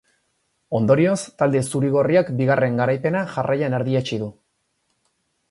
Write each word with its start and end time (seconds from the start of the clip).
Ondorioz, 0.77 1.17
talde 1.41 1.61
zuri-gorriak 1.71 2.33
bigarren 2.41 2.81
garaipena 2.83 3.23
jarraian 3.35 3.79
erdietsi 3.81 4.21
du. 4.25 4.33